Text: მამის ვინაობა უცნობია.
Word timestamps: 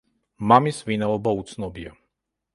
მამის 0.51 0.79
ვინაობა 0.87 1.35
უცნობია. 1.43 1.95